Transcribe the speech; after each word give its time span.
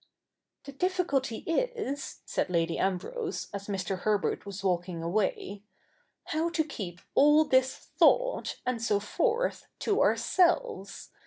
'The 0.65 0.71
difficulty 0.71 1.43
is,' 1.45 2.21
said 2.25 2.49
Lady 2.49 2.79
Ambrose, 2.79 3.49
as 3.53 3.67
Mr. 3.67 3.99
Herbert 3.99 4.47
was 4.47 4.63
walking 4.63 5.03
away,' 5.03 5.61
how 6.31 6.49
to 6.49 6.63
keep 6.63 7.01
all 7.13 7.45
this 7.45 7.75
thought, 7.77 8.59
and 8.65 8.81
so 8.81 8.99
forth, 8.99 9.67
to 9.81 10.01
ourselves. 10.01 11.11